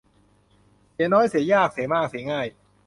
[0.93, 2.47] เสียน้อยเสียยาก เสียมากเสียง่าย